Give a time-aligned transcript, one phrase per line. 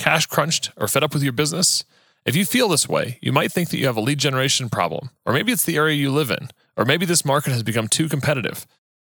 [0.00, 1.84] cash crunched, or fed up with your business?
[2.24, 5.10] If you feel this way, you might think that you have a lead generation problem,
[5.26, 8.08] or maybe it's the area you live in, or maybe this market has become too
[8.08, 8.66] competitive.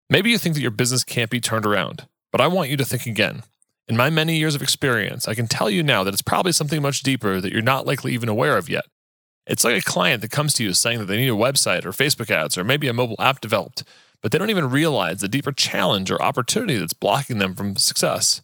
[0.08, 2.84] Maybe you think that your business can't be turned around, but I want you to
[2.84, 3.44] think again.
[3.86, 6.82] In my many years of experience, I can tell you now that it's probably something
[6.82, 8.84] much deeper that you're not likely even aware of yet.
[9.46, 11.92] It's like a client that comes to you saying that they need a website or
[11.92, 13.84] Facebook ads or maybe a mobile app developed,
[14.22, 18.42] but they don't even realize the deeper challenge or opportunity that's blocking them from success.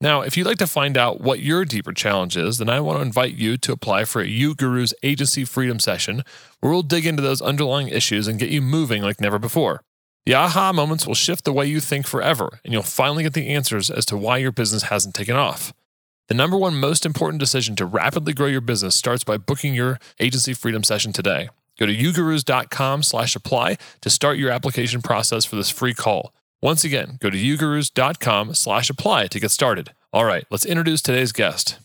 [0.00, 2.98] Now, if you'd like to find out what your deeper challenge is, then I want
[2.98, 6.22] to invite you to apply for a uGurus Agency Freedom Session,
[6.60, 9.82] where we'll dig into those underlying issues and get you moving like never before.
[10.26, 13.48] The aha moments will shift the way you think forever, and you'll finally get the
[13.48, 15.72] answers as to why your business hasn't taken off.
[16.28, 19.98] The number one most important decision to rapidly grow your business starts by booking your
[20.20, 21.48] agency freedom session today.
[21.78, 26.34] Go to ugurus.com slash apply to start your application process for this free call.
[26.62, 29.90] Once again, go to ugurus.com slash apply to get started.
[30.10, 31.78] All right, let's introduce today's guest.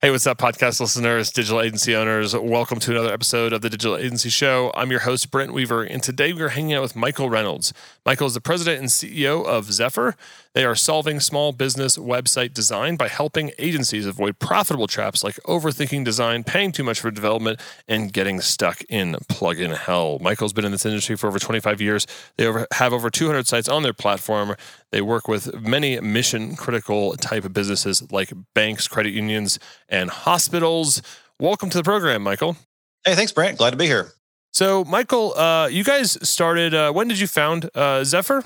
[0.00, 2.36] Hey, what's up, podcast listeners, digital agency owners?
[2.36, 4.70] Welcome to another episode of the Digital Agency Show.
[4.76, 7.72] I'm your host, Brent Weaver, and today we're hanging out with Michael Reynolds.
[8.06, 10.14] Michael is the president and CEO of Zephyr.
[10.54, 16.04] They are solving small business website design by helping agencies avoid profitable traps like overthinking
[16.04, 20.20] design, paying too much for development, and getting stuck in plugin hell.
[20.20, 22.06] Michael's been in this industry for over 25 years.
[22.36, 22.44] They
[22.74, 24.54] have over 200 sites on their platform.
[24.92, 31.02] They work with many mission critical type of businesses like banks, credit unions, and hospitals.
[31.40, 32.56] Welcome to the program, Michael.
[33.04, 33.58] Hey, thanks, Brent.
[33.58, 34.12] Glad to be here.
[34.52, 36.74] So, Michael, uh, you guys started.
[36.74, 38.44] Uh, when did you found uh, Zephyr?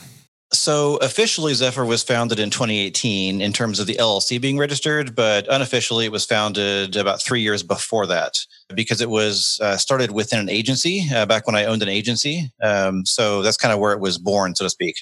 [0.52, 5.46] So officially, Zephyr was founded in 2018 in terms of the LLC being registered, but
[5.48, 8.38] unofficially, it was founded about three years before that
[8.74, 12.50] because it was uh, started within an agency uh, back when I owned an agency.
[12.62, 14.96] Um, so that's kind of where it was born, so to speak.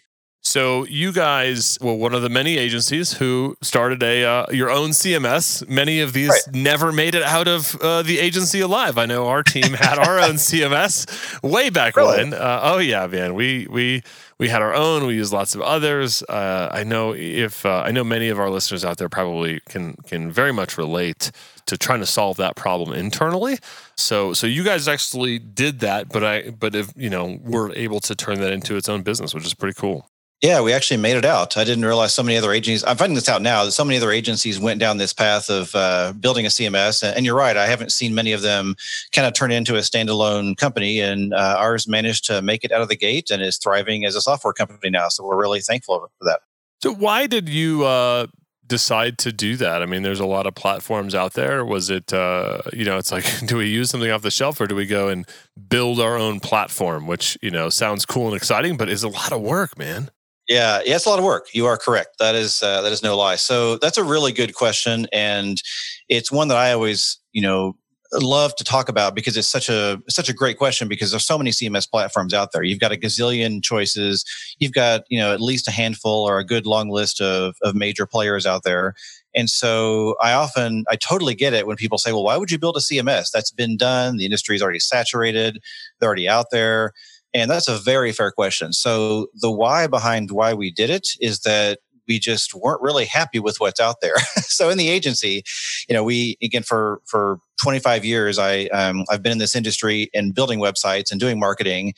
[0.46, 4.90] So you guys were one of the many agencies who started a uh, your own
[4.90, 5.68] CMS.
[5.68, 6.54] Many of these right.
[6.54, 8.96] never made it out of uh, the agency alive.
[8.96, 12.18] I know our team had our own CMS way back really?
[12.18, 12.32] when.
[12.32, 14.04] Uh, oh yeah, man, we we
[14.38, 15.04] we had our own.
[15.04, 16.22] We used lots of others.
[16.22, 19.94] Uh, I know if uh, I know many of our listeners out there probably can
[20.06, 21.32] can very much relate
[21.66, 23.58] to trying to solve that problem internally.
[23.96, 27.98] So so you guys actually did that, but I but if you know we're able
[27.98, 30.08] to turn that into its own business, which is pretty cool.
[30.42, 31.56] Yeah, we actually made it out.
[31.56, 32.84] I didn't realize so many other agencies.
[32.84, 35.74] I'm finding this out now that so many other agencies went down this path of
[35.74, 37.02] uh, building a CMS.
[37.02, 38.76] And you're right, I haven't seen many of them
[39.12, 41.00] kind of turn into a standalone company.
[41.00, 44.14] And uh, ours managed to make it out of the gate and is thriving as
[44.14, 45.08] a software company now.
[45.08, 46.40] So we're really thankful for that.
[46.82, 48.26] So why did you uh,
[48.66, 49.82] decide to do that?
[49.82, 51.64] I mean, there's a lot of platforms out there.
[51.64, 54.66] Was it, uh, you know, it's like, do we use something off the shelf or
[54.66, 55.26] do we go and
[55.70, 59.32] build our own platform, which, you know, sounds cool and exciting, but is a lot
[59.32, 60.10] of work, man.
[60.48, 61.48] Yeah, yeah, it's a lot of work.
[61.54, 62.18] You are correct.
[62.20, 63.34] That is uh, that is no lie.
[63.36, 65.60] So that's a really good question, and
[66.08, 67.76] it's one that I always, you know,
[68.12, 71.36] love to talk about because it's such a such a great question because there's so
[71.36, 72.62] many CMS platforms out there.
[72.62, 74.24] You've got a gazillion choices.
[74.60, 77.74] You've got you know at least a handful or a good long list of of
[77.74, 78.94] major players out there.
[79.34, 82.58] And so I often I totally get it when people say, "Well, why would you
[82.58, 83.30] build a CMS?
[83.32, 84.16] That's been done.
[84.16, 85.58] The industry is already saturated.
[85.98, 86.92] They're already out there."
[87.36, 88.72] And that's a very fair question.
[88.72, 93.38] So the why behind why we did it is that we just weren't really happy
[93.38, 94.16] with what's out there.
[94.36, 95.42] so in the agency,
[95.86, 100.08] you know, we again for for 25 years, I um, I've been in this industry
[100.14, 101.92] and building websites and doing marketing,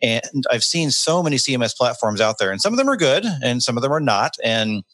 [0.00, 3.24] and I've seen so many CMS platforms out there, and some of them are good,
[3.42, 4.84] and some of them are not, and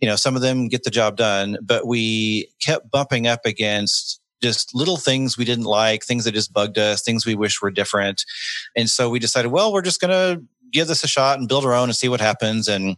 [0.00, 1.58] you know, some of them get the job done.
[1.62, 6.52] But we kept bumping up against just little things we didn't like, things that just
[6.52, 8.24] bugged us, things we wish were different.
[8.76, 10.42] And so we decided, well, we're just going to
[10.72, 12.68] give this a shot and build our own and see what happens.
[12.68, 12.96] And,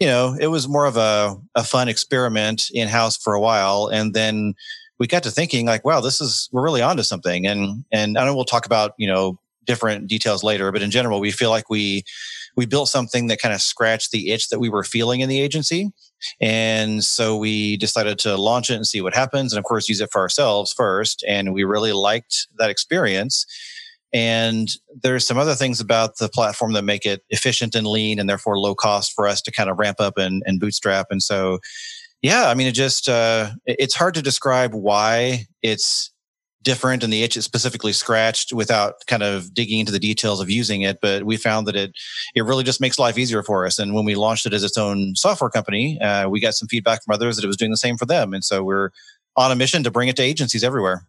[0.00, 3.88] you know, it was more of a, a fun experiment in house for a while.
[3.92, 4.54] And then
[4.98, 7.46] we got to thinking like, wow, this is, we're really onto something.
[7.46, 11.20] And, and I know we'll talk about, you know, different details later, but in general,
[11.20, 12.04] we feel like we,
[12.56, 15.40] we built something that kind of scratched the itch that we were feeling in the
[15.40, 15.90] agency.
[16.40, 19.52] And so we decided to launch it and see what happens.
[19.52, 21.24] And of course, use it for ourselves first.
[21.26, 23.46] And we really liked that experience.
[24.12, 24.68] And
[25.02, 28.58] there's some other things about the platform that make it efficient and lean and therefore
[28.58, 31.06] low cost for us to kind of ramp up and, and bootstrap.
[31.10, 31.58] And so,
[32.20, 36.11] Yeah, I mean, it just uh, it's hard to describe why it's
[36.62, 40.50] different and the itch is specifically scratched without kind of digging into the details of
[40.50, 40.98] using it.
[41.00, 41.94] But we found that it
[42.34, 43.78] it really just makes life easier for us.
[43.78, 47.04] And when we launched it as its own software company, uh, we got some feedback
[47.04, 48.32] from others that it was doing the same for them.
[48.32, 48.90] And so we're
[49.36, 51.06] on a mission to bring it to agencies everywhere.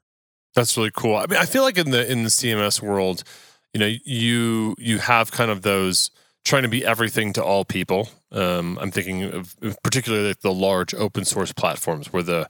[0.56, 1.16] That's really cool.
[1.16, 3.24] I mean, I feel like in the in the CMS world,
[3.74, 6.12] you know, you you have kind of those
[6.46, 8.10] trying to be everything to all people.
[8.32, 12.48] Um, I'm thinking of particularly like the large open source platforms where the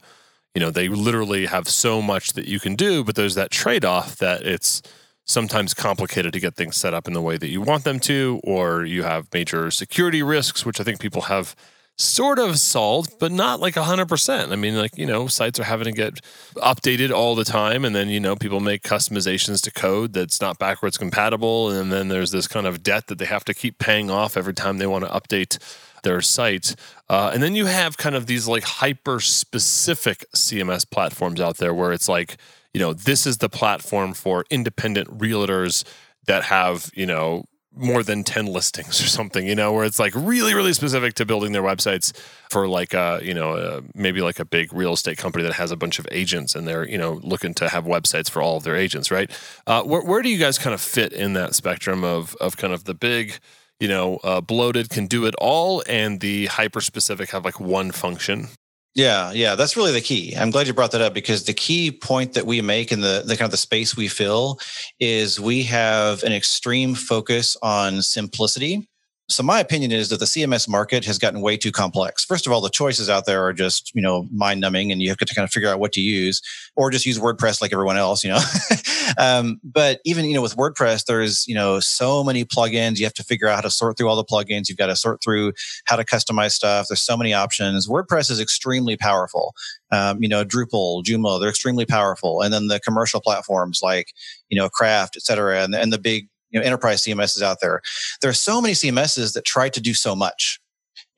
[0.54, 4.16] you know they literally have so much that you can do but there's that trade-off
[4.16, 4.82] that it's
[5.26, 8.40] sometimes complicated to get things set up in the way that you want them to
[8.44, 11.54] or you have major security risks which i think people have
[11.96, 15.84] sort of solved but not like 100% i mean like you know sites are having
[15.84, 16.14] to get
[16.56, 20.58] updated all the time and then you know people make customizations to code that's not
[20.58, 24.10] backwards compatible and then there's this kind of debt that they have to keep paying
[24.10, 25.56] off every time they want to update
[26.04, 26.76] their site.
[27.08, 31.74] Uh, and then you have kind of these like hyper specific CMS platforms out there
[31.74, 32.36] where it's like,
[32.72, 35.84] you know, this is the platform for independent realtors
[36.26, 37.44] that have, you know,
[37.76, 41.26] more than 10 listings or something, you know, where it's like really, really specific to
[41.26, 42.16] building their websites
[42.50, 45.70] for like a, you know, a, maybe like a big real estate company that has
[45.70, 48.62] a bunch of agents and they're, you know, looking to have websites for all of
[48.62, 49.30] their agents, right?
[49.66, 52.72] Uh, where, where do you guys kind of fit in that spectrum of, of kind
[52.72, 53.38] of the big,
[53.84, 57.92] you know, uh, bloated can do it all, and the hyper specific have like one
[57.92, 58.48] function.
[58.94, 60.34] Yeah, yeah, that's really the key.
[60.34, 63.24] I'm glad you brought that up because the key point that we make in the,
[63.26, 64.58] the kind of the space we fill
[65.00, 68.88] is we have an extreme focus on simplicity
[69.28, 72.24] so my opinion is that the CMS market has gotten way too complex.
[72.24, 75.08] First of all, the choices out there are just, you know, mind numbing and you
[75.08, 76.42] have to kind of figure out what to use
[76.76, 78.40] or just use WordPress like everyone else, you know.
[79.18, 82.98] um, but even, you know, with WordPress, there's, you know, so many plugins.
[82.98, 84.68] You have to figure out how to sort through all the plugins.
[84.68, 85.52] You've got to sort through
[85.86, 86.86] how to customize stuff.
[86.90, 87.88] There's so many options.
[87.88, 89.54] WordPress is extremely powerful.
[89.90, 92.42] Um, you know, Drupal, Joomla, they're extremely powerful.
[92.42, 94.12] And then the commercial platforms like,
[94.50, 97.82] you know, Craft, et cetera, and, and the big you know, enterprise CMSs out there.
[98.22, 100.60] There are so many CMSs that try to do so much.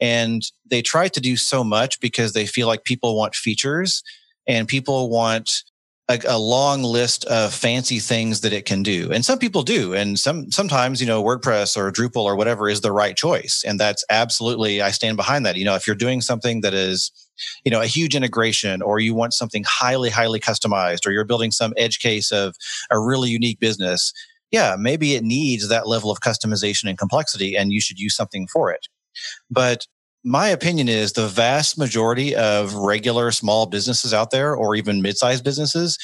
[0.01, 4.03] And they try to do so much because they feel like people want features
[4.47, 5.63] and people want
[6.09, 9.11] a, a, long list of fancy things that it can do.
[9.11, 9.93] And some people do.
[9.93, 13.65] And some sometimes, you know, WordPress or Drupal or whatever is the right choice.
[13.67, 15.57] And that's absolutely I stand behind that.
[15.57, 17.11] You know, if you're doing something that is,
[17.65, 21.51] you know, a huge integration or you want something highly, highly customized, or you're building
[21.51, 22.55] some edge case of
[22.91, 24.13] a really unique business,
[24.51, 28.47] yeah, maybe it needs that level of customization and complexity and you should use something
[28.47, 28.87] for it.
[29.51, 29.87] But
[30.25, 35.45] my opinion is the vast majority of regular small businesses out there or even mid-sized
[35.45, 35.99] businesses,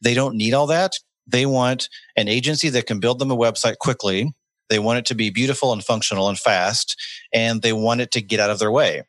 [0.00, 0.92] they don't need all that.
[1.26, 4.32] They want an agency that can build them a website quickly.
[4.68, 6.96] They want it to be beautiful and functional and fast,
[7.32, 9.02] and they want it to get out of their way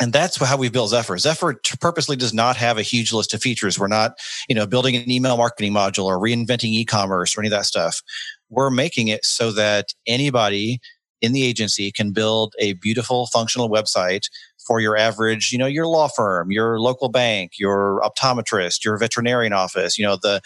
[0.00, 1.16] and that's how we build Zephyr.
[1.18, 3.78] Zephyr purposely does not have a huge list of features.
[3.78, 7.52] We're not, you know, building an email marketing module or reinventing e-commerce or any of
[7.52, 8.02] that stuff
[8.48, 10.80] we're making it so that anybody
[11.20, 14.28] in the agency can build a beautiful functional website
[14.66, 19.52] for your average, you know, your law firm, your local bank, your optometrist, your veterinarian
[19.52, 20.40] office, you know, the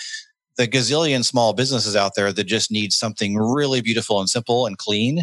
[0.56, 4.76] the gazillion small businesses out there that just need something really beautiful and simple and
[4.76, 5.22] clean.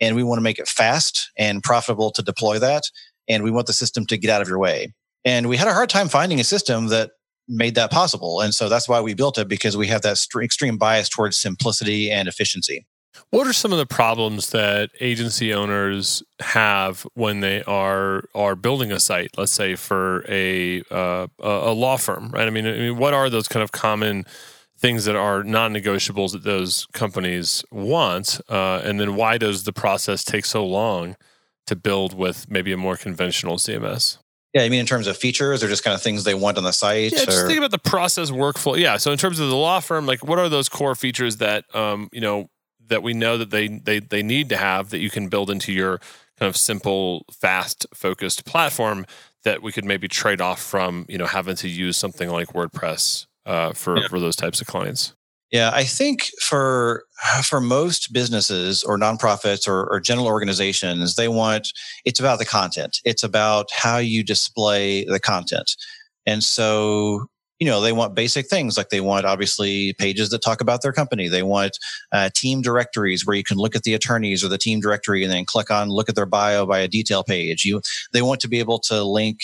[0.00, 2.84] And we want to make it fast and profitable to deploy that.
[3.28, 4.94] And we want the system to get out of your way.
[5.24, 7.10] And we had a hard time finding a system that
[7.50, 8.40] made that possible.
[8.40, 11.36] And so that's why we built it because we have that st- extreme bias towards
[11.36, 12.86] simplicity and efficiency.
[13.30, 18.92] What are some of the problems that agency owners have when they are are building
[18.92, 19.36] a site?
[19.36, 22.46] Let's say for a uh, a law firm, right?
[22.46, 24.24] I mean, I mean, what are those kind of common
[24.78, 30.24] things that are non-negotiables that those companies want, uh, and then why does the process
[30.24, 31.16] take so long
[31.66, 34.18] to build with maybe a more conventional CMS?
[34.52, 36.64] Yeah, I mean in terms of features or just kind of things they want on
[36.64, 37.12] the site?
[37.12, 37.26] Yeah, or?
[37.26, 38.76] just think about the process workflow.
[38.76, 41.72] Yeah, so in terms of the law firm, like what are those core features that
[41.74, 42.50] um, you know
[42.88, 45.72] that we know that they they they need to have that you can build into
[45.72, 45.98] your
[46.38, 49.06] kind of simple, fast, focused platform
[49.44, 53.26] that we could maybe trade off from you know having to use something like WordPress
[53.46, 54.08] uh, for yeah.
[54.08, 55.14] for those types of clients.
[55.50, 57.04] Yeah, I think for
[57.42, 61.68] for most businesses or nonprofits or, or general organizations, they want
[62.04, 62.98] it's about the content.
[63.04, 65.72] It's about how you display the content.
[66.24, 67.26] And so,
[67.58, 70.92] you know, they want basic things like they want obviously pages that talk about their
[70.92, 71.26] company.
[71.28, 71.78] They want
[72.12, 75.32] uh, team directories where you can look at the attorneys or the team directory and
[75.32, 77.64] then click on look at their bio by a detail page.
[77.64, 77.80] You
[78.12, 79.40] they want to be able to link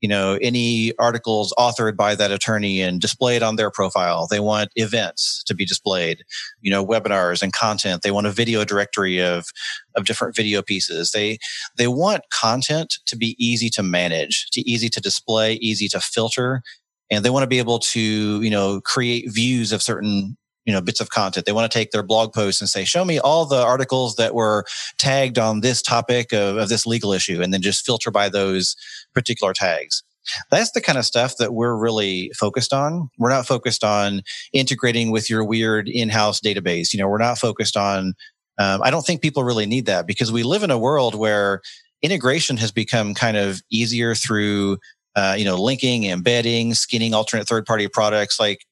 [0.00, 4.26] you know any articles authored by that attorney and displayed on their profile.
[4.26, 6.22] They want events to be displayed
[6.60, 8.02] you know webinars and content.
[8.02, 9.46] They want a video directory of
[9.94, 11.12] of different video pieces.
[11.12, 11.38] They
[11.76, 16.62] they want content to be easy to manage to easy to display easy to filter
[17.10, 20.36] and they want to be able to you know create views of certain
[20.66, 21.46] you know bits of content.
[21.46, 24.34] They want to take their blog posts and say show me all the articles that
[24.34, 24.64] were
[24.98, 28.76] tagged on this topic of, of this legal issue and then just filter by those
[29.14, 30.02] particular tags.
[30.50, 33.08] That's the kind of stuff that we're really focused on.
[33.16, 36.92] We're not focused on integrating with your weird in-house database.
[36.92, 38.14] You know we're not focused on
[38.58, 41.60] um, i don't think people really need that because we live in a world where
[42.02, 44.78] integration has become kind of easier through
[45.16, 48.38] uh, you know linking embedding skinning alternate third party products.
[48.38, 48.64] Like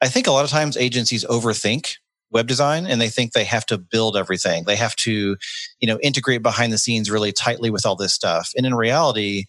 [0.00, 1.94] I think a lot of times agencies overthink
[2.30, 4.64] web design and they think they have to build everything.
[4.64, 5.36] They have to,
[5.80, 8.50] you know, integrate behind the scenes really tightly with all this stuff.
[8.56, 9.46] And in reality,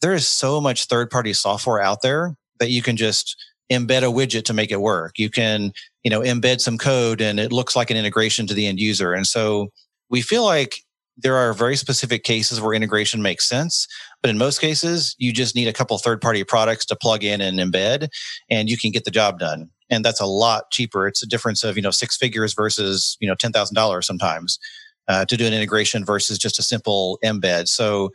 [0.00, 3.36] there is so much third party software out there that you can just
[3.70, 5.18] embed a widget to make it work.
[5.18, 8.66] You can, you know, embed some code and it looks like an integration to the
[8.66, 9.12] end user.
[9.12, 9.68] And so
[10.10, 10.76] we feel like
[11.16, 13.86] there are very specific cases where integration makes sense,
[14.22, 17.40] but in most cases, you just need a couple third party products to plug in
[17.40, 18.08] and embed
[18.50, 21.06] and you can get the job done and that's a lot cheaper.
[21.06, 24.58] It's a difference of you know six figures versus you know ten thousand dollars sometimes
[25.06, 27.68] uh, to do an integration versus just a simple embed.
[27.68, 28.10] So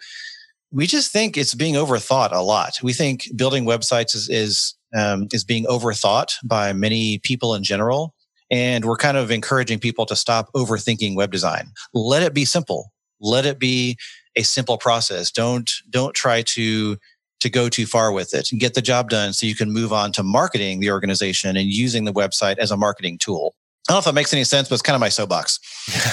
[0.71, 2.79] we just think it's being overthought a lot.
[2.81, 8.15] We think building websites is is um, is being overthought by many people in general,
[8.49, 11.71] and we're kind of encouraging people to stop overthinking web design.
[11.93, 12.91] Let it be simple.
[13.19, 13.97] Let it be
[14.35, 15.31] a simple process.
[15.31, 16.97] Don't don't try to
[17.39, 19.93] to go too far with it and get the job done so you can move
[19.93, 23.53] on to marketing the organization and using the website as a marketing tool.
[23.87, 25.59] I don't know if that makes any sense, but it's kind of my soapbox.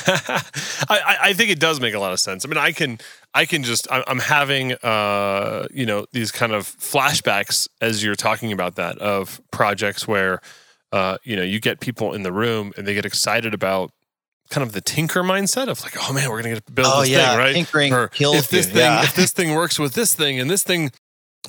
[0.88, 2.44] I, I, think it does make a lot of sense.
[2.44, 3.00] I mean, I can,
[3.34, 8.52] I can just, I'm having, uh, you know, these kind of flashbacks as you're talking
[8.52, 10.40] about that of projects where,
[10.94, 13.90] uh, you know, you get people in the room and they get excited about
[14.48, 17.00] kind of the tinker mindset of like, oh man, we're gonna get to build oh,
[17.00, 17.30] this yeah.
[17.30, 17.52] thing, right?
[17.52, 18.74] Tinkering or kills if this you.
[18.74, 19.02] thing, yeah.
[19.02, 20.92] if this thing works with this thing, and this thing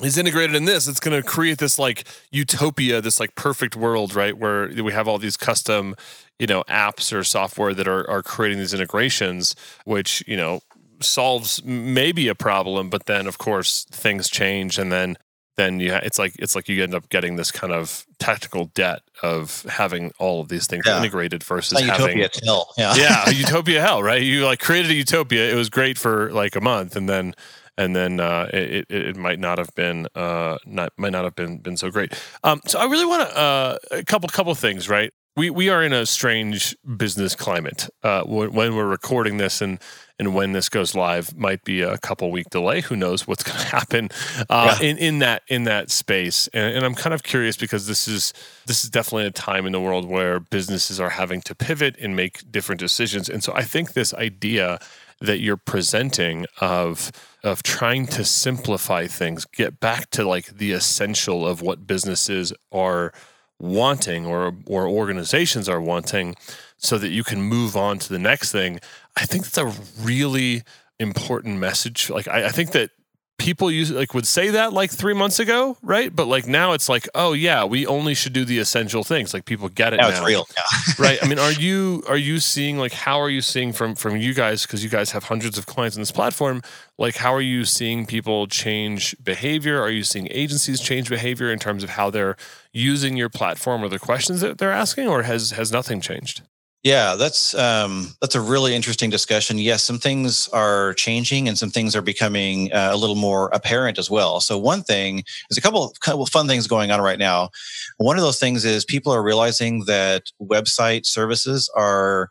[0.02, 4.14] is integrated in this it's going to create this like utopia this like perfect world
[4.14, 5.94] right where we have all these custom
[6.38, 10.60] you know apps or software that are, are creating these integrations which you know
[11.00, 15.16] solves maybe a problem but then of course things change and then
[15.56, 18.66] then you ha- it's like it's like you end up getting this kind of technical
[18.74, 20.98] debt of having all of these things Yeah.
[20.98, 22.68] integrated versus like having utopia hell.
[22.76, 22.94] Yeah.
[22.96, 24.22] yeah, utopia hell, right?
[24.22, 25.50] You like created a utopia.
[25.50, 27.34] It was great for like a month, and then
[27.78, 31.34] and then uh, it, it it might not have been uh not might not have
[31.34, 32.12] been been so great.
[32.44, 35.12] Um, so I really want to uh, a couple couple things, right?
[35.36, 39.78] We we are in a strange business climate uh, when, when we're recording this and
[40.18, 42.80] and when this goes live might be a couple week delay.
[42.80, 44.08] Who knows what's going to happen
[44.48, 44.88] uh, Yeah.
[44.88, 46.48] in in that in that space?
[46.54, 48.32] And, and I'm kind of curious because this is
[48.64, 52.16] this is definitely a time in the world where businesses are having to pivot and
[52.16, 53.28] make different decisions.
[53.28, 54.78] And so I think this idea
[55.20, 57.12] that you're presenting of
[57.44, 63.12] of trying to simplify things, get back to like the essential of what businesses are
[63.58, 66.36] wanting or or organizations are wanting
[66.78, 68.80] so that you can move on to the next thing.
[69.16, 70.62] I think that's a really
[70.98, 72.10] important message.
[72.10, 72.90] Like I, I think that
[73.38, 76.14] people use like would say that like three months ago, right?
[76.14, 79.34] But like now it's like, oh yeah, we only should do the essential things.
[79.34, 80.16] Like people get it Now now.
[80.16, 80.46] it's real.
[80.56, 80.94] Yeah.
[80.98, 81.18] right.
[81.22, 84.34] I mean, are you are you seeing like how are you seeing from from you
[84.34, 86.62] guys because you guys have hundreds of clients in this platform?
[86.98, 89.80] Like how are you seeing people change behavior?
[89.80, 92.36] Are you seeing agencies change behavior in terms of how they're
[92.72, 96.42] using your platform or the questions that they're asking, or has has nothing changed?
[96.82, 99.58] Yeah, that's um, that's a really interesting discussion.
[99.58, 103.98] Yes, some things are changing, and some things are becoming uh, a little more apparent
[103.98, 104.40] as well.
[104.40, 107.50] So one thing there's a couple couple of fun things going on right now.
[107.98, 112.28] One of those things is people are realizing that website services are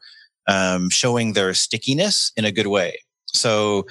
[0.48, 3.00] um, showing their stickiness in a good way.
[3.28, 3.86] So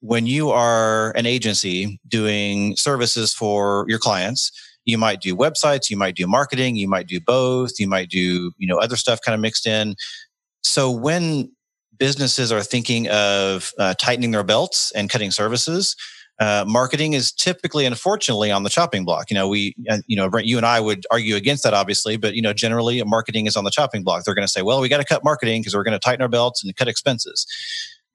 [0.00, 4.52] when you are an agency doing services for your clients,
[4.84, 8.52] you might do websites you might do marketing you might do both you might do
[8.58, 9.94] you know other stuff kind of mixed in.
[10.62, 11.50] So when
[11.98, 15.94] businesses are thinking of uh, tightening their belts and cutting services
[16.40, 19.30] uh, marketing is typically unfortunately on the chopping block.
[19.30, 22.16] You know we uh, you know Brent, you and i would argue against that obviously
[22.16, 24.24] but you know generally marketing is on the chopping block.
[24.24, 26.22] They're going to say well we got to cut marketing because we're going to tighten
[26.22, 27.46] our belts and cut expenses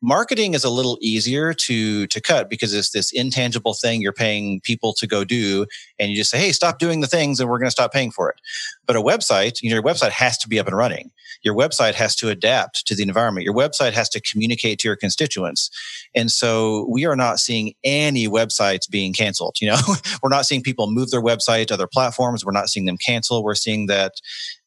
[0.01, 4.61] marketing is a little easier to to cut because it's this intangible thing you're paying
[4.61, 5.65] people to go do
[5.97, 8.11] and you just say hey stop doing the things and we're going to stop paying
[8.11, 8.39] for it.
[8.85, 11.11] But a website you know your website has to be up and running.
[11.41, 13.45] Your website has to adapt to the environment.
[13.45, 15.69] Your website has to communicate to your constituents.
[16.13, 19.79] And so we are not seeing any websites being canceled you know?
[20.23, 22.45] We're not seeing people move their website to other platforms.
[22.45, 23.43] We're not seeing them cancel.
[23.43, 24.13] We're seeing that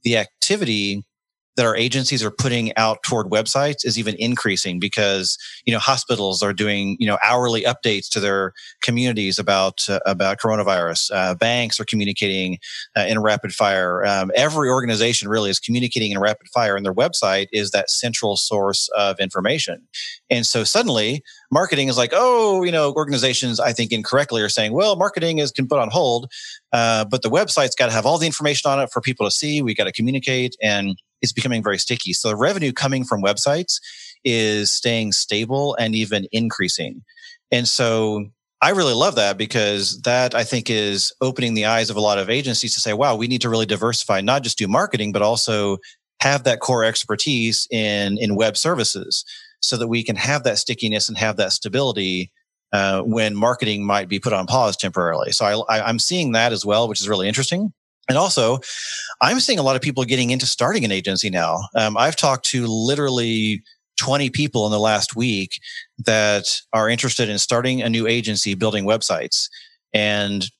[0.03, 1.05] the activity
[1.56, 6.42] that our agencies are putting out toward websites is even increasing because you know hospitals
[6.42, 11.11] are doing you know hourly updates to their communities about uh, about coronavirus.
[11.12, 12.59] Uh, banks are communicating
[12.97, 14.04] uh, in rapid fire.
[14.04, 18.37] Um, every organization really is communicating in rapid fire and their website is that central
[18.37, 19.87] source of information.
[20.30, 24.73] And so suddenly marketing is like oh you know organizations i think incorrectly are saying
[24.73, 26.30] well marketing is can put on hold
[26.73, 29.30] uh, but the website's got to have all the information on it for people to
[29.30, 29.62] see.
[29.62, 32.12] We got to communicate and is becoming very sticky.
[32.12, 33.81] So the revenue coming from websites
[34.25, 37.02] is staying stable and even increasing.
[37.50, 38.26] And so
[38.61, 42.19] I really love that because that I think is opening the eyes of a lot
[42.19, 45.23] of agencies to say, wow, we need to really diversify, not just do marketing, but
[45.23, 45.79] also
[46.21, 49.25] have that core expertise in, in web services
[49.61, 52.31] so that we can have that stickiness and have that stability
[52.73, 55.33] uh, when marketing might be put on pause temporarily.
[55.33, 57.73] So I, I, I'm seeing that as well, which is really interesting.
[58.09, 58.59] And also,
[59.21, 61.68] I'm seeing a lot of people getting into starting an agency now.
[61.76, 63.62] Um, I've talked to literally
[63.99, 65.61] 20 people in the last week
[66.04, 69.49] that are interested in starting a new agency, building websites.
[69.94, 70.50] And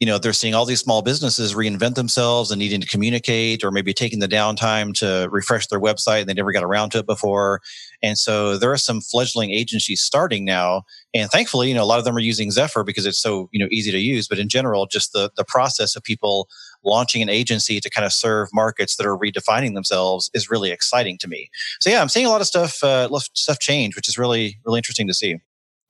[0.00, 3.70] you know they're seeing all these small businesses reinvent themselves and needing to communicate or
[3.70, 7.06] maybe taking the downtime to refresh their website and they never got around to it
[7.06, 7.60] before
[8.02, 10.82] and so there are some fledgling agencies starting now
[11.14, 13.58] and thankfully you know a lot of them are using Zephyr because it's so you
[13.58, 16.48] know easy to use but in general just the the process of people
[16.84, 21.18] launching an agency to kind of serve markets that are redefining themselves is really exciting
[21.18, 24.18] to me so yeah i'm seeing a lot of stuff uh, stuff change which is
[24.18, 25.36] really really interesting to see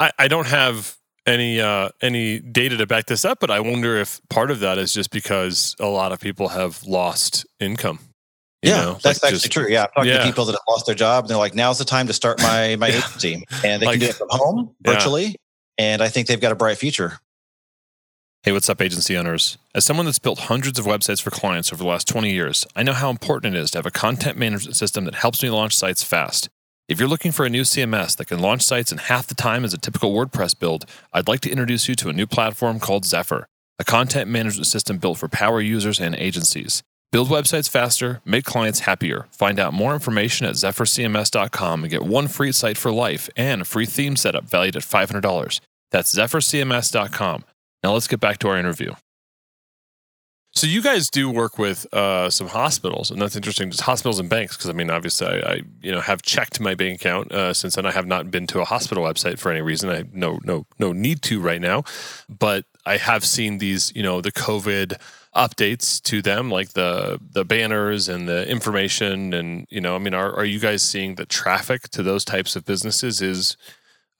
[0.00, 3.96] I, I don't have any uh, any data to back this up, but I wonder
[3.96, 8.00] if part of that is just because a lot of people have lost income.
[8.62, 9.66] Yeah, know, that's like actually just, true.
[9.68, 10.18] Yeah, I've talked yeah.
[10.18, 12.40] to people that have lost their job, and they're like, "Now's the time to start
[12.40, 15.26] my my agency," and they like, can do it from home virtually.
[15.26, 15.34] Yeah.
[15.78, 17.20] And I think they've got a bright future.
[18.42, 19.58] Hey, what's up, agency owners?
[19.74, 22.82] As someone that's built hundreds of websites for clients over the last 20 years, I
[22.82, 25.74] know how important it is to have a content management system that helps me launch
[25.74, 26.48] sites fast.
[26.88, 29.62] If you're looking for a new CMS that can launch sites in half the time
[29.62, 33.04] as a typical WordPress build, I'd like to introduce you to a new platform called
[33.04, 33.46] Zephyr,
[33.78, 36.82] a content management system built for power users and agencies.
[37.12, 39.26] Build websites faster, make clients happier.
[39.32, 43.64] Find out more information at zephyrcms.com and get one free site for life and a
[43.64, 45.60] free theme setup valued at $500.
[45.90, 47.44] That's zephyrcms.com.
[47.82, 48.92] Now let's get back to our interview.
[50.52, 53.70] So you guys do work with uh, some hospitals, and that's interesting.
[53.70, 56.74] Just hospitals and banks, because I mean, obviously, I, I, you know have checked my
[56.74, 57.86] bank account uh, since then.
[57.86, 59.90] I have not been to a hospital website for any reason.
[59.90, 61.84] I no no no need to right now,
[62.28, 65.00] but I have seen these, you know, the COVID
[65.34, 70.14] updates to them, like the the banners and the information, and you know, I mean,
[70.14, 73.56] are are you guys seeing that traffic to those types of businesses is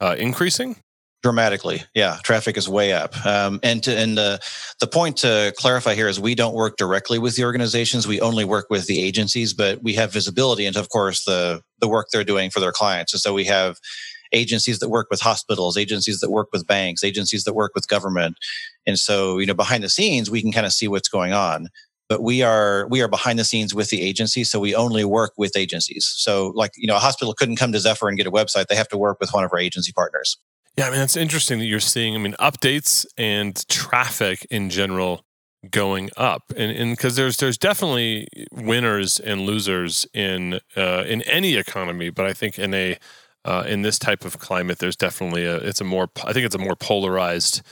[0.00, 0.76] uh, increasing?
[1.22, 1.82] dramatically.
[1.94, 3.14] Yeah traffic is way up.
[3.26, 4.40] Um, and to, and the
[4.80, 8.08] the point to clarify here is we don't work directly with the organizations.
[8.08, 11.88] We only work with the agencies but we have visibility into of course the the
[11.88, 13.12] work they're doing for their clients.
[13.12, 13.78] And so we have
[14.32, 18.36] agencies that work with hospitals agencies that work with banks agencies that work with government.
[18.86, 21.68] And so you know behind the scenes we can kind of see what's going on
[22.10, 25.32] but we are we are behind the scenes with the agency so we only work
[25.38, 26.12] with agencies.
[26.16, 28.66] So like you know a hospital couldn't come to Zephyr and get a website.
[28.66, 30.36] They have to work with one of our agency partners.
[30.76, 32.16] Yeah, I mean that's interesting that you're seeing.
[32.16, 35.24] I mean, updates and traffic in general
[35.70, 41.54] going up, and and because there's there's definitely winners and losers in uh, in any
[41.54, 42.98] economy, but I think in a
[43.44, 46.55] uh, in this type of climate, there's definitely a it's a more I think it's
[46.55, 47.62] a more polarized.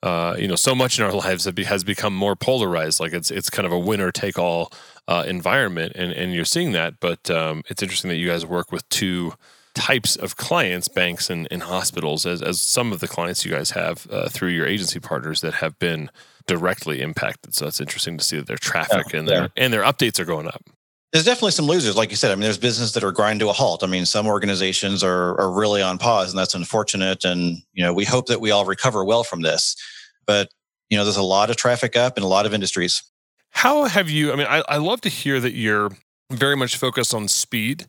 [0.00, 3.00] Uh, you know, so much in our lives has become more polarized.
[3.00, 4.72] Like it's it's kind of a winner take all
[5.06, 7.00] uh, environment, and and you're seeing that.
[7.00, 9.34] But um, it's interesting that you guys work with two
[9.74, 13.70] types of clients, banks and, and hospitals, as, as some of the clients you guys
[13.70, 16.10] have uh, through your agency partners that have been
[16.46, 17.54] directly impacted.
[17.54, 19.48] So it's interesting to see that their traffic yeah, and their yeah.
[19.56, 20.64] and their updates are going up.
[21.12, 22.30] There's definitely some losers, like you said.
[22.30, 23.82] I mean, there's businesses that are grind to a halt.
[23.82, 27.24] I mean, some organizations are are really on pause, and that's unfortunate.
[27.24, 29.74] And you know, we hope that we all recover well from this.
[30.26, 30.50] But
[30.90, 33.02] you know, there's a lot of traffic up in a lot of industries.
[33.50, 34.32] How have you?
[34.32, 35.90] I mean, I, I love to hear that you're
[36.30, 37.86] very much focused on speed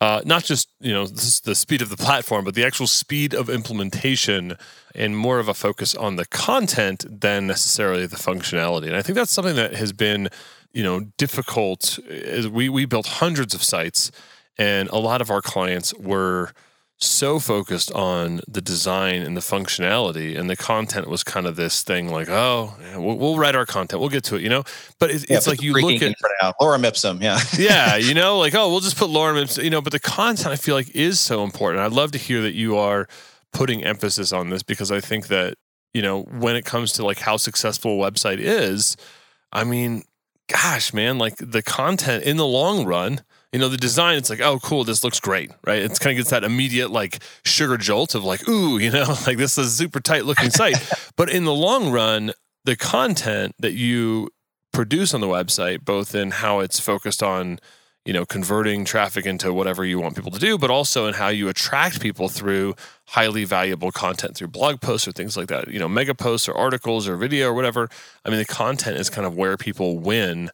[0.00, 3.50] uh, not just you know the speed of the platform, but the actual speed of
[3.50, 4.56] implementation,
[4.94, 8.86] and more of a focus on the content than necessarily the functionality.
[8.86, 10.30] And I think that's something that has been
[10.72, 11.98] you know difficult.
[12.50, 14.10] We we built hundreds of sites,
[14.58, 16.52] and a lot of our clients were
[17.02, 21.82] so focused on the design and the functionality, and the content was kind of this
[21.82, 24.64] thing like, oh, yeah, we'll, we'll, write our content, we'll get to it, you know.
[24.98, 26.14] But it's, yeah, it's like you look at
[26.60, 29.80] lorem ipsum, yeah, yeah, you know, like oh, we'll just put lorem ipsum, you know.
[29.80, 31.82] But the content I feel like is so important.
[31.82, 33.08] I'd love to hear that you are
[33.52, 35.54] putting emphasis on this because I think that
[35.94, 38.96] you know when it comes to like how successful a website is,
[39.52, 40.04] I mean,
[40.50, 44.40] gosh, man, like the content in the long run you know, the design, it's like,
[44.40, 45.82] oh, cool, this looks great, right?
[45.82, 49.38] It's kind of gets that immediate like sugar jolt of like, ooh, you know, like
[49.38, 50.76] this is a super tight looking site.
[51.16, 52.32] but in the long run,
[52.64, 54.28] the content that you
[54.72, 57.58] produce on the website, both in how it's focused on,
[58.04, 61.28] you know, converting traffic into whatever you want people to do, but also in how
[61.28, 62.74] you attract people through
[63.08, 66.56] highly valuable content through blog posts or things like that, you know, mega posts or
[66.56, 67.88] articles or video or whatever.
[68.24, 70.50] I mean, the content is kind of where people win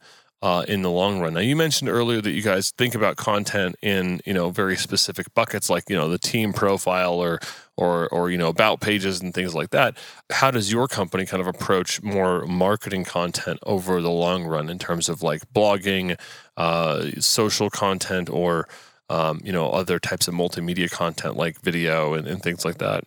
[0.46, 1.34] uh, in the long run.
[1.34, 5.34] Now, you mentioned earlier that you guys think about content in you know very specific
[5.34, 7.40] buckets, like you know the team profile or
[7.76, 9.98] or or you know about pages and things like that.
[10.30, 14.78] How does your company kind of approach more marketing content over the long run in
[14.78, 16.16] terms of like blogging,
[16.56, 18.68] uh, social content, or
[19.10, 23.02] um, you know other types of multimedia content like video and, and things like that?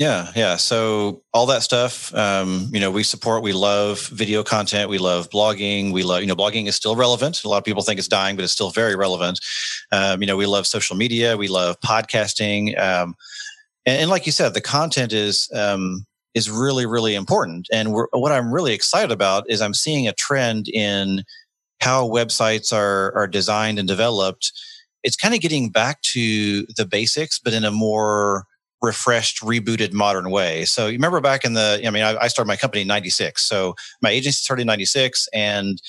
[0.00, 0.56] Yeah, yeah.
[0.56, 3.42] So all that stuff, um, you know, we support.
[3.42, 4.88] We love video content.
[4.88, 5.92] We love blogging.
[5.92, 7.44] We love, you know, blogging is still relevant.
[7.44, 9.40] A lot of people think it's dying, but it's still very relevant.
[9.92, 11.36] Um, you know, we love social media.
[11.36, 13.14] We love podcasting, um,
[13.86, 17.68] and, and, like you said, the content is um, is really, really important.
[17.72, 21.24] And what I'm really excited about is I'm seeing a trend in
[21.80, 24.52] how websites are are designed and developed.
[25.04, 28.46] It's kind of getting back to the basics, but in a more
[28.82, 30.64] refreshed, rebooted, modern way.
[30.64, 33.46] So you remember back in the, I mean, I, I started my company in '96.
[33.46, 35.80] So my agency started in '96, and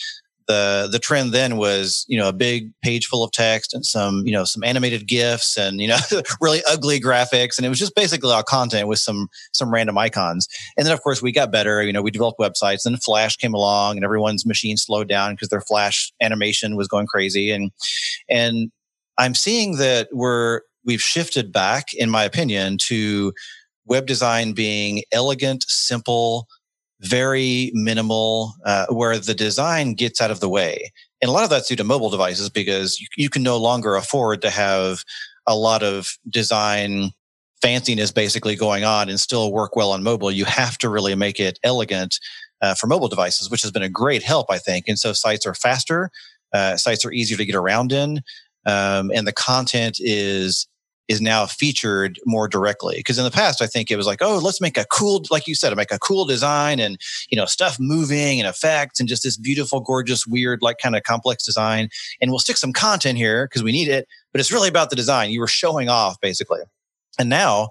[0.47, 4.23] the the trend then was, you know, a big page full of text and some,
[4.25, 5.97] you know, some animated gifs and you know,
[6.41, 10.47] really ugly graphics, and it was just basically all content with some some random icons.
[10.77, 11.82] And then of course we got better.
[11.84, 12.84] You know, we developed websites.
[12.84, 17.08] Then Flash came along, and everyone's machine slowed down because their Flash animation was going
[17.08, 17.51] crazy.
[17.51, 17.71] And
[18.30, 18.71] and
[19.17, 23.34] I'm seeing that we're we've shifted back, in my opinion, to
[23.86, 26.48] web design being elegant, simple,
[27.02, 30.91] very minimal, uh, where the design gets out of the way.
[31.22, 33.96] And a lot of that's due to mobile devices because you, you can no longer
[33.96, 35.04] afford to have
[35.48, 37.12] a lot of design
[37.63, 40.32] fanciness basically going on and still work well on mobile.
[40.32, 42.20] You have to really make it elegant
[42.62, 44.86] uh, for mobile devices, which has been a great help, I think.
[44.88, 46.12] And so sites are faster,
[46.54, 48.22] uh, sites are easier to get around in,
[48.65, 50.67] um, and the content is
[51.12, 52.95] is now featured more directly.
[52.95, 55.45] Because in the past, I think it was like, oh, let's make a cool, like
[55.45, 56.97] you said, make a cool design and
[57.30, 61.04] you know stuff moving and effects and just this beautiful, gorgeous, weird, like kind of
[61.04, 61.89] complex design.
[62.21, 64.08] And we'll stick some content here because we need it.
[64.32, 65.32] But it's really about the design.
[65.32, 66.62] You were showing off basically.
[67.19, 67.69] And now,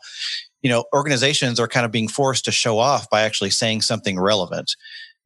[0.62, 4.20] you know, organizations are kind of being forced to show off by actually saying something
[4.20, 4.76] relevant.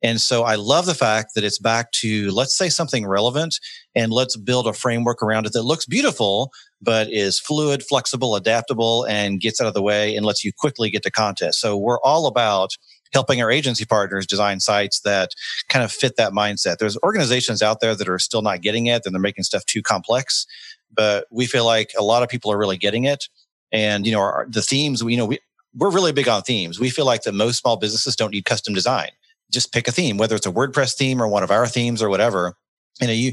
[0.04, 3.58] And so I love the fact that it's back to let's say something relevant
[3.94, 9.06] and let's build a framework around it that looks beautiful, but is fluid, flexible, adaptable,
[9.06, 11.54] and gets out of the way and lets you quickly get to content.
[11.54, 12.72] So we're all about
[13.14, 15.30] helping our agency partners design sites that
[15.70, 16.76] kind of fit that mindset.
[16.76, 19.80] There's organizations out there that are still not getting it and they're making stuff too
[19.80, 20.46] complex,
[20.94, 23.24] but we feel like a lot of people are really getting it.
[23.72, 25.38] And, you know, our, the themes, we, you know, we,
[25.74, 26.78] we're really big on themes.
[26.78, 29.08] We feel like that most small businesses don't need custom design
[29.54, 32.08] just pick a theme, whether it's a WordPress theme or one of our themes or
[32.08, 32.54] whatever.
[33.00, 33.32] You know, you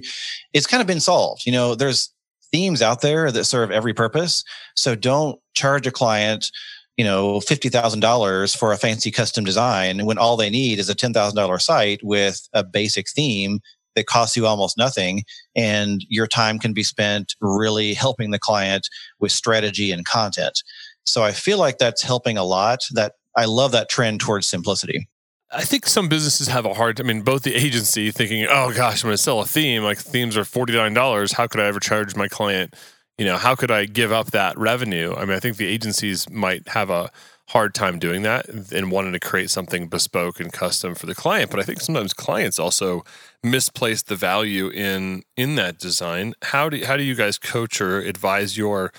[0.54, 1.46] it's kind of been solved.
[1.46, 2.14] You know, there's
[2.52, 4.44] themes out there that serve every purpose.
[4.76, 6.52] So don't charge a client,
[6.98, 11.62] you know, $50,000 for a fancy custom design when all they need is a $10,000
[11.62, 13.60] site with a basic theme
[13.96, 15.24] that costs you almost nothing.
[15.56, 18.88] And your time can be spent really helping the client
[19.20, 20.62] with strategy and content.
[21.04, 22.86] So I feel like that's helping a lot.
[22.92, 25.08] That I love that trend towards simplicity.
[25.54, 27.00] I think some businesses have a hard.
[27.00, 29.84] I mean, both the agency thinking, "Oh gosh, I'm going to sell a theme.
[29.84, 31.34] Like themes are forty nine dollars.
[31.34, 32.74] How could I ever charge my client?
[33.18, 36.30] You know, how could I give up that revenue?" I mean, I think the agencies
[36.30, 37.12] might have a
[37.50, 41.52] hard time doing that and wanting to create something bespoke and custom for the client.
[41.52, 43.04] But I think sometimes clients also
[43.44, 46.34] misplace the value in in that design.
[46.44, 48.94] How do how do you guys coach or advise your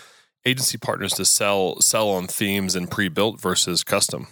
[0.44, 4.26] agency partners to sell sell on themes and pre built versus custom?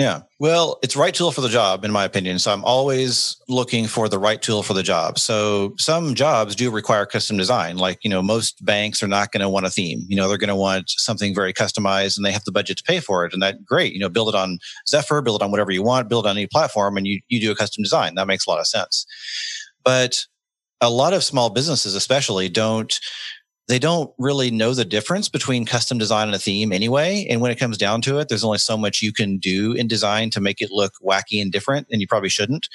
[0.00, 0.22] Yeah.
[0.38, 2.38] Well, it's right tool for the job, in my opinion.
[2.38, 5.18] So I'm always looking for the right tool for the job.
[5.18, 7.76] So some jobs do require custom design.
[7.76, 10.06] Like, you know, most banks are not going to want a theme.
[10.08, 12.82] You know, they're going to want something very customized and they have the budget to
[12.82, 13.34] pay for it.
[13.34, 14.58] And that great, you know, build it on
[14.88, 17.38] Zephyr, build it on whatever you want, build it on any platform, and you, you
[17.38, 18.14] do a custom design.
[18.14, 19.04] That makes a lot of sense.
[19.84, 20.24] But
[20.80, 22.98] a lot of small businesses, especially, don't
[23.70, 27.24] they don't really know the difference between custom design and a theme anyway.
[27.30, 29.86] And when it comes down to it, there's only so much you can do in
[29.86, 32.66] design to make it look wacky and different, and you probably shouldn't.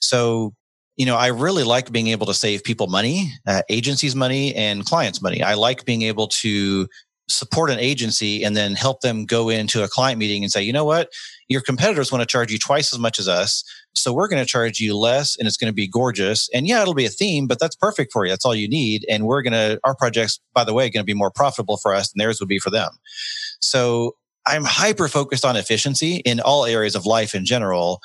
[0.00, 0.54] So,
[0.96, 4.86] you know, I really like being able to save people money, uh, agencies money, and
[4.86, 5.42] clients money.
[5.42, 6.88] I like being able to
[7.28, 10.72] support an agency and then help them go into a client meeting and say, you
[10.72, 11.10] know what,
[11.48, 13.62] your competitors want to charge you twice as much as us.
[14.00, 16.48] So we're going to charge you less and it's going to be gorgeous.
[16.54, 18.30] And yeah, it'll be a theme, but that's perfect for you.
[18.30, 19.04] That's all you need.
[19.08, 21.94] And we're going to, our projects, by the way, going to be more profitable for
[21.94, 22.90] us than theirs would be for them.
[23.60, 28.00] So I'm hyper focused on efficiency in all areas of life in general.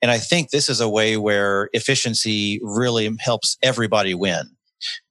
[0.00, 4.50] And I think this is a way where efficiency really helps everybody win.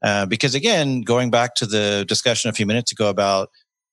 [0.04, 3.50] Uh, because again, going back to the discussion a few minutes ago about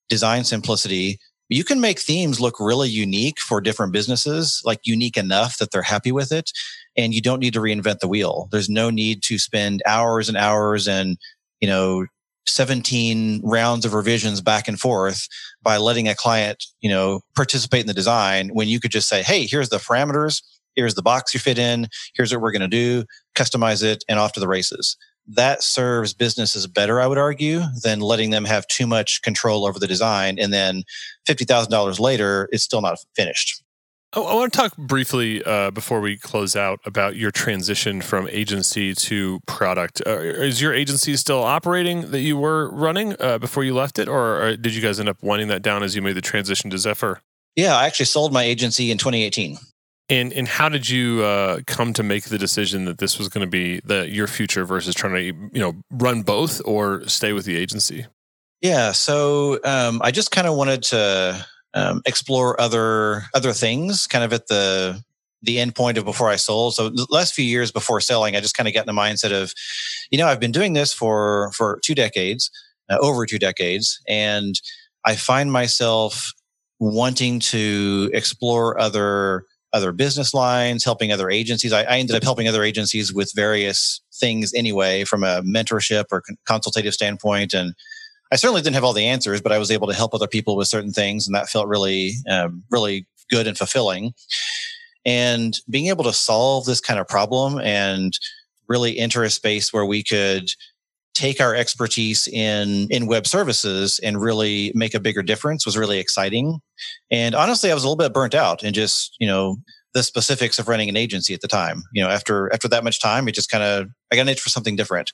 [0.09, 1.19] design simplicity,
[1.51, 5.83] you can make themes look really unique for different businesses, like unique enough that they're
[5.83, 6.53] happy with it.
[6.97, 8.49] And you don't need to reinvent the wheel.
[8.53, 11.19] There's no need to spend hours and hours and,
[11.61, 12.07] you know,
[12.47, 15.27] 17 rounds of revisions back and forth
[15.63, 19.23] by letting a client, you know, participate in the design when you could just say,
[19.23, 20.43] Hey, here's the parameters.
[20.77, 21.89] Here's the box you fit in.
[22.15, 23.05] Here's what we're going to do.
[23.35, 24.97] Customize it and off to the races
[25.29, 29.79] that serves businesses better, I would argue, than letting them have too much control over
[29.79, 30.39] the design.
[30.39, 30.83] And then
[31.29, 33.63] $50,000 later, it's still not finished.
[34.13, 38.93] I want to talk briefly uh, before we close out about your transition from agency
[38.93, 40.03] to product.
[40.05, 44.09] Uh, is your agency still operating that you were running uh, before you left it,
[44.09, 46.71] or uh, did you guys end up winding that down as you made the transition
[46.71, 47.21] to Zephyr?
[47.55, 49.59] Yeah, I actually sold my agency in 2018.
[50.11, 53.47] And and how did you uh, come to make the decision that this was going
[53.47, 57.45] to be the your future versus trying to you know run both or stay with
[57.45, 58.07] the agency?
[58.61, 64.25] Yeah, so um, I just kind of wanted to um, explore other other things, kind
[64.25, 65.03] of at the
[65.43, 66.75] the end point of before I sold.
[66.75, 69.33] So the last few years before selling, I just kind of got in the mindset
[69.33, 69.55] of,
[70.11, 72.51] you know, I've been doing this for for two decades,
[72.91, 74.61] uh, over two decades, and
[75.05, 76.33] I find myself
[76.81, 81.73] wanting to explore other other business lines, helping other agencies.
[81.73, 86.23] I, I, ended up helping other agencies with various things anyway, from a mentorship or
[86.47, 87.55] consultative standpoint.
[87.55, 87.75] And
[88.33, 90.57] I certainly didn't have all the answers, but I was able to help other people
[90.57, 94.13] with certain things, and that felt really, um, really good and fulfilling.
[95.07, 98.13] And being able to solve this kind of problem and
[98.69, 100.51] really enter a space where we could
[101.15, 105.99] take our expertise in in web services and really make a bigger difference was really
[105.99, 106.61] exciting.
[107.11, 109.57] And honestly i was a little bit burnt out and just you know
[109.93, 113.01] the specifics of running an agency at the time you know after after that much
[113.01, 115.11] time it just kind of i got an itch for something different.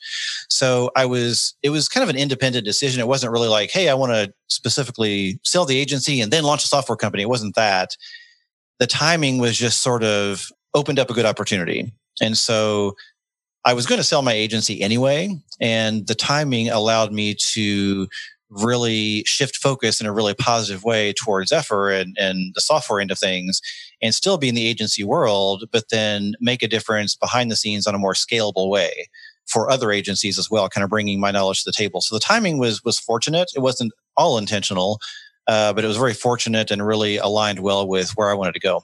[0.51, 3.01] So i was it was kind of an independent decision.
[3.01, 6.65] It wasn't really like hey i want to specifically sell the agency and then launch
[6.65, 7.23] a software company.
[7.23, 7.91] It wasn't that.
[8.79, 11.93] The timing was just sort of opened up a good opportunity.
[12.21, 12.95] And so
[13.67, 15.29] I was going to sell my agency anyway,
[15.61, 18.07] and the timing allowed me to
[18.49, 23.11] really shift focus in a really positive way towards Zephyr and, and the software end
[23.11, 23.61] of things
[24.01, 27.89] and still be in the agency world, but then make a difference behind the scenes
[27.89, 29.09] on a more scalable way
[29.47, 32.01] for other agencies as well, kind of bringing my knowledge to the table.
[32.01, 33.51] So the timing was was fortunate.
[33.57, 35.01] It wasn't all intentional,
[35.49, 38.61] uh, but it was very fortunate and really aligned well with where I wanted to
[38.61, 38.83] go.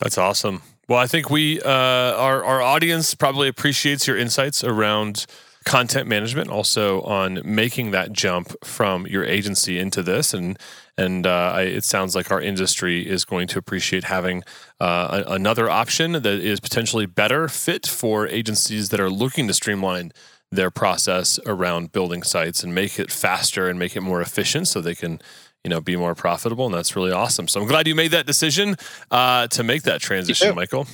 [0.00, 0.62] That's awesome.
[0.88, 5.26] Well, I think we uh, our our audience probably appreciates your insights around
[5.64, 10.56] content management, also on making that jump from your agency into this, and
[10.96, 14.44] and uh, I, it sounds like our industry is going to appreciate having
[14.80, 19.54] uh, a, another option that is potentially better fit for agencies that are looking to
[19.54, 20.12] streamline
[20.52, 24.80] their process around building sites and make it faster and make it more efficient, so
[24.80, 25.18] they can
[25.66, 26.66] you know, be more profitable.
[26.66, 27.48] And that's really awesome.
[27.48, 28.76] So I'm glad you made that decision
[29.10, 30.86] uh, to make that transition, Michael.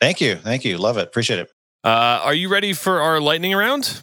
[0.00, 0.36] Thank you.
[0.36, 0.78] Thank you.
[0.78, 1.02] Love it.
[1.02, 1.52] Appreciate it.
[1.84, 4.00] Uh, are you ready for our lightning round?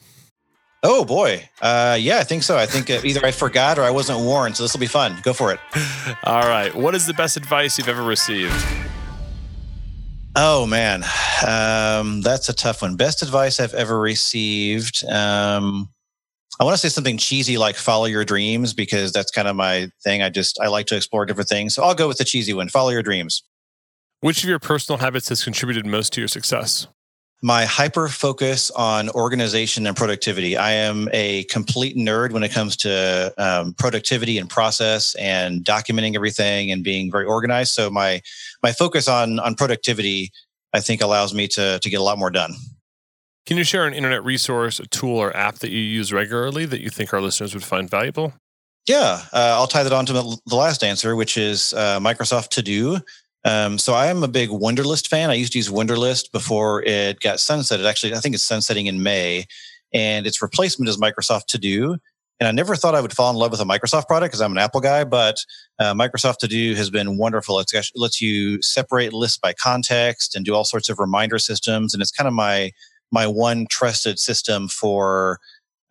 [0.84, 1.50] Oh boy.
[1.60, 2.60] Uh, yeah, I think so.
[2.60, 4.56] I think uh, either I forgot or I wasn't warned.
[4.56, 5.18] So this will be fun.
[5.24, 5.60] Go for it.
[6.26, 6.74] All right.
[6.76, 8.54] What is the best advice you've ever received?
[10.36, 11.04] Oh man,
[11.48, 12.98] um, that's a tough one.
[12.98, 15.04] Best advice I've ever received.
[15.06, 15.90] Um,
[16.60, 19.90] I want to say something cheesy like follow your dreams because that's kind of my
[20.04, 20.22] thing.
[20.22, 21.74] I just I like to explore different things.
[21.74, 22.70] So I'll go with the cheesy one.
[22.70, 23.44] Follow your dreams.
[24.22, 26.88] Which of your personal habits has contributed most to your success?
[27.42, 30.56] My hyper focus on organization and productivity.
[30.56, 36.16] I am a complete nerd when it comes to um, productivity and process and documenting
[36.16, 37.74] everything and being very organized.
[37.74, 38.22] So my
[38.62, 40.32] my focus on on productivity,
[40.72, 42.54] I think, allows me to to get a lot more done.
[43.46, 46.82] Can you share an internet resource, a tool, or app that you use regularly that
[46.82, 48.34] you think our listeners would find valuable?
[48.88, 52.62] Yeah, uh, I'll tie that on to the last answer, which is uh, Microsoft To
[52.62, 53.00] Do.
[53.46, 55.30] Um, so I am a big Wunderlist fan.
[55.30, 57.86] I used to use Wunderlist before it got sunsetted.
[57.86, 59.46] Actually, I think it's sunsetting in May,
[59.94, 61.98] and its replacement is Microsoft To Do.
[62.40, 64.52] And I never thought I would fall in love with a Microsoft product because I'm
[64.52, 65.38] an Apple guy, but
[65.80, 67.60] uh, Microsoft To Do has been wonderful.
[67.60, 71.94] It lets you separate lists by context and do all sorts of reminder systems.
[71.94, 72.72] And it's kind of my
[73.14, 75.40] my one trusted system for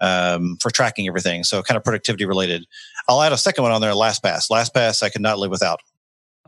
[0.00, 1.44] um, for tracking everything.
[1.44, 2.66] So kind of productivity related.
[3.08, 3.92] I'll add a second one on there.
[3.92, 4.50] LastPass.
[4.50, 5.80] LastPass I could not live without.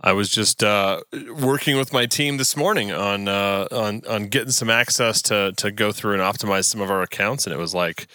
[0.02, 1.00] I was just uh,
[1.38, 5.70] working with my team this morning on uh, on on getting some access to to
[5.70, 8.08] go through and optimize some of our accounts, and it was like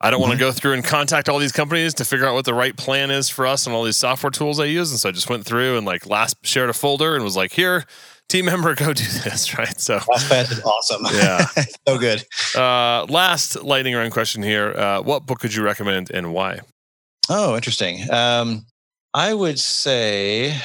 [0.00, 0.28] I don't mm-hmm.
[0.28, 2.76] want to go through and contact all these companies to figure out what the right
[2.76, 4.90] plan is for us and all these software tools I use.
[4.90, 7.52] And so I just went through and like last shared a folder and was like,
[7.52, 7.84] here,
[8.30, 9.56] team member, go do this.
[9.58, 9.78] Right.
[9.80, 11.06] So LastPass is awesome.
[11.12, 11.46] Yeah.
[11.88, 12.24] so good.
[12.54, 14.72] Uh, last lightning round question here.
[14.72, 16.60] Uh, what book could you recommend and why?
[17.28, 18.10] Oh, interesting.
[18.10, 18.66] Um,
[19.12, 20.56] I would say,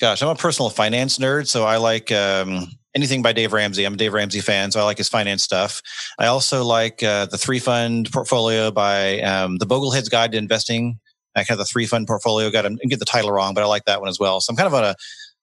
[0.00, 1.46] gosh, I'm a personal finance nerd.
[1.46, 3.84] So I like, um, anything by Dave Ramsey.
[3.84, 5.80] I'm a Dave Ramsey fan, so I like his finance stuff.
[6.18, 10.98] I also like uh, the three fund portfolio by um, the Boglehead's Guide to Investing.
[11.34, 12.50] I kind of the three fund portfolio.
[12.50, 14.40] Got to get the title wrong, but I like that one as well.
[14.40, 14.94] So I'm kind of a,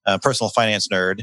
[0.06, 1.22] a personal finance nerd.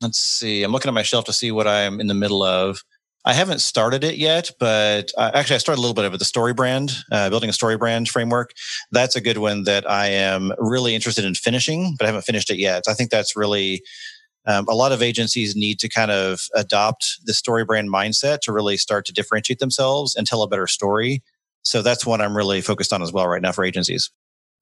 [0.00, 0.62] Let's see.
[0.62, 2.82] I'm looking at my shelf to see what I'm in the middle of.
[3.26, 6.18] I haven't started it yet, but uh, actually, I started a little bit of it.
[6.18, 8.52] The story brand, uh, building a story brand framework.
[8.92, 12.50] That's a good one that I am really interested in finishing, but I haven't finished
[12.50, 12.84] it yet.
[12.86, 13.82] I think that's really
[14.46, 18.52] um, a lot of agencies need to kind of adopt the story brand mindset to
[18.52, 21.22] really start to differentiate themselves and tell a better story.
[21.62, 24.10] So that's what I'm really focused on as well right now for agencies.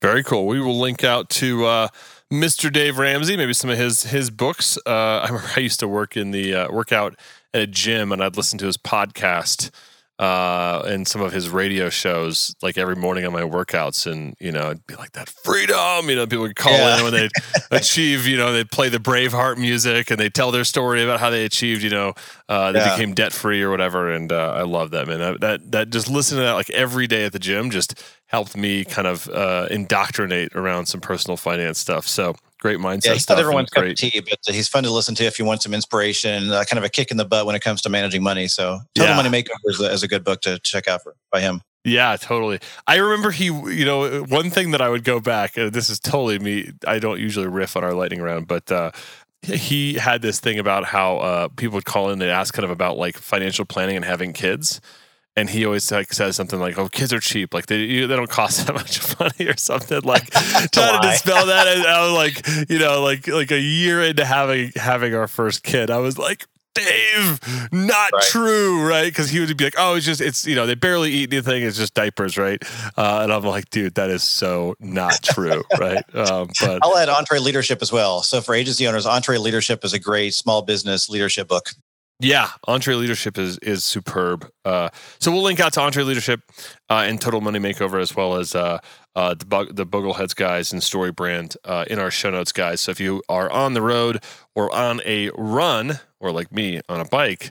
[0.01, 0.47] Very cool.
[0.47, 1.89] We will link out to uh,
[2.33, 2.73] Mr.
[2.73, 4.79] Dave Ramsey, maybe some of his his books.
[4.87, 4.91] Uh,
[5.23, 7.15] I remember I used to work in the uh, workout
[7.53, 9.71] at a gym, and I'd listen to his podcast
[10.23, 14.11] uh, and some of his radio shows like every morning on my workouts.
[14.11, 16.99] And, you know, it'd be like that freedom, you know, people would call yeah.
[16.99, 17.29] in when they
[17.77, 21.29] achieve, you know, they'd play the Braveheart music and they tell their story about how
[21.29, 22.15] they achieved, you know,
[22.49, 22.95] uh, they yeah.
[22.95, 24.13] became debt free or whatever.
[24.13, 25.19] And uh, I love that, man.
[25.19, 28.01] That, that, that just listening to that like every day at the gym just
[28.33, 32.09] helped me kind of uh, indoctrinate around some personal finance stuff.
[32.09, 33.07] So great mindset.
[33.07, 35.45] Yeah, he's not everyone's cup of tea, but he's fun to listen to if you
[35.45, 37.91] want some inspiration, uh, kind of a kick in the butt when it comes to
[37.91, 38.49] managing money.
[38.49, 39.17] So, Total yeah.
[39.17, 41.61] Money Makeover is a, is a good book to check out for, by him.
[41.85, 42.61] Yeah, totally.
[42.87, 45.99] I remember he, you know, one thing that I would go back, uh, this is
[45.99, 46.71] totally me.
[46.87, 48.93] I don't usually riff on our lightning round, but uh,
[49.43, 52.71] he had this thing about how uh, people would call in and ask kind of
[52.71, 54.81] about like financial planning and having kids
[55.37, 57.55] and he always like says something like, "Oh, kids are cheap.
[57.55, 60.31] Like they you, they don't cost that much money or something." Like
[60.73, 61.67] trying to dispel that.
[61.69, 65.63] And I was like, you know, like like a year into having having our first
[65.63, 66.47] kid, I was like.
[66.75, 67.39] Dave,
[67.71, 68.23] not right.
[68.23, 69.05] true, right?
[69.05, 71.63] Because he would be like, "Oh, it's just it's you know they barely eat anything.
[71.63, 72.63] It's just diapers, right?"
[72.97, 77.11] Uh, and I'm like, "Dude, that is so not true, right?" Um, but I'll add
[77.11, 78.23] EntreLeadership as well.
[78.23, 81.73] So for agency owners, EntreLeadership is a great small business leadership book.
[82.23, 84.49] Yeah, EntreLeadership is is superb.
[84.65, 86.43] Uh, so we'll link out to EntreLeadership
[86.89, 88.79] uh, and Total Money Makeover as well as uh,
[89.17, 92.81] uh, the Bug, the Bogleheads guys and Story Brand uh, in our show notes, guys.
[92.81, 94.23] So if you are on the road
[94.55, 97.51] or on a run, or like me on a bike,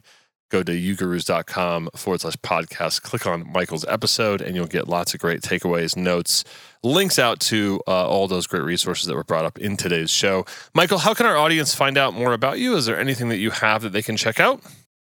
[0.51, 5.19] go to ugurus.com forward slash podcast, click on Michael's episode, and you'll get lots of
[5.19, 6.43] great takeaways, notes,
[6.83, 10.45] links out to uh, all those great resources that were brought up in today's show.
[10.75, 12.75] Michael, how can our audience find out more about you?
[12.75, 14.61] Is there anything that you have that they can check out?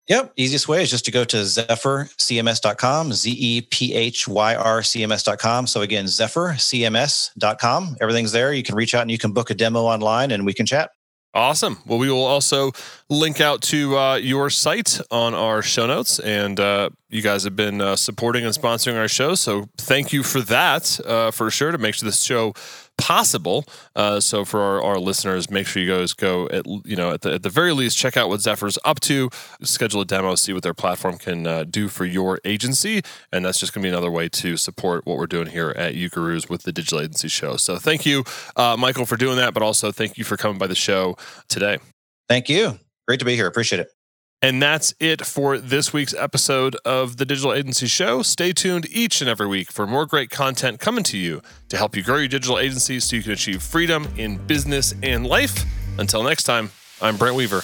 [0.07, 0.33] Yep.
[0.35, 5.03] Easiest way is just to go to zephyrcms.com, Z E P H Y R C
[5.03, 5.67] M S.com.
[5.67, 7.97] So again, zephyrcms.com.
[8.01, 8.51] Everything's there.
[8.51, 10.91] You can reach out and you can book a demo online and we can chat.
[11.33, 11.77] Awesome.
[11.85, 12.71] Well, we will also
[13.07, 16.19] link out to uh, your site on our show notes.
[16.19, 19.35] And uh, you guys have been uh, supporting and sponsoring our show.
[19.35, 22.53] So thank you for that, uh, for sure, to make sure this show
[23.01, 23.65] possible.
[23.95, 27.21] Uh, so for our, our, listeners, make sure you guys go at you know at
[27.21, 29.29] the, at the very least check out what Zephyr's up to,
[29.63, 33.59] schedule a demo, see what their platform can uh, do for your agency, and that's
[33.59, 36.61] just going to be another way to support what we're doing here at Ugurus with
[36.61, 37.57] the Digital Agency Show.
[37.57, 38.23] So thank you,
[38.55, 41.17] uh, Michael, for doing that, but also thank you for coming by the show
[41.49, 41.79] today.
[42.29, 42.79] Thank you.
[43.07, 43.47] Great to be here.
[43.47, 44.00] Appreciate it.
[44.43, 48.23] And that's it for this week's episode of the Digital Agency Show.
[48.23, 51.95] Stay tuned each and every week for more great content coming to you to help
[51.95, 55.63] you grow your digital agency so you can achieve freedom in business and life.
[55.99, 56.71] Until next time,
[57.03, 57.61] I'm Brent Weaver.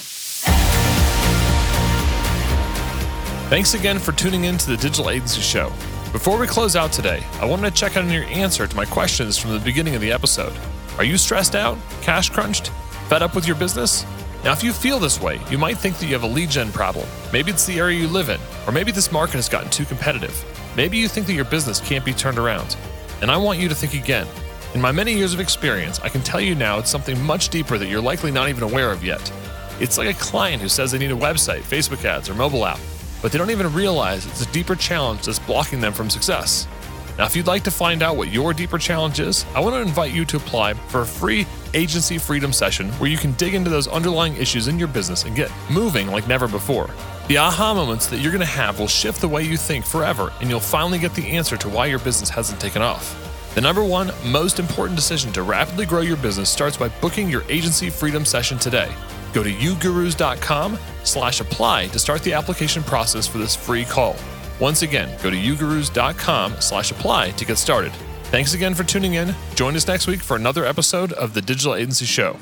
[3.50, 5.70] Thanks again for tuning in to the Digital Agency Show.
[6.12, 9.36] Before we close out today, I wanted to check on your answer to my questions
[9.36, 10.54] from the beginning of the episode.
[11.00, 12.68] Are you stressed out, cash crunched,
[13.10, 14.06] fed up with your business?
[14.48, 16.72] Now, if you feel this way, you might think that you have a lead gen
[16.72, 17.06] problem.
[17.34, 20.42] Maybe it's the area you live in, or maybe this market has gotten too competitive.
[20.78, 22.78] Maybe you think that your business can't be turned around.
[23.22, 24.26] And I want you to think again.
[24.74, 27.78] In my many years of experience, I can tell you now it's something much deeper
[27.78, 29.34] that you're likely not even aware of yet.
[29.82, 32.80] It's like a client who says they need a website, Facebook ads, or mobile app,
[33.22, 36.70] but they don't even realize it's a deeper challenge that's blocking them from success.
[37.18, 39.82] Now, if you'd like to find out what your deeper challenge is, I want to
[39.82, 41.46] invite you to apply for a free
[41.78, 45.36] agency freedom session where you can dig into those underlying issues in your business and
[45.36, 46.90] get moving like never before.
[47.28, 50.34] The aha moments that you're going to have will shift the way you think forever,
[50.42, 53.16] and you'll finally get the answer to why your business hasn't taken off.
[53.54, 57.44] The number one most important decision to rapidly grow your business starts by booking your
[57.50, 58.92] agency freedom session today.
[59.34, 64.16] Go to ugurus.com slash apply to start the application process for this free call.
[64.60, 67.92] Once again, go to ugurus.com slash apply to get started.
[68.30, 69.34] Thanks again for tuning in.
[69.56, 72.38] Join us next week for another episode of the Digital Agency Show.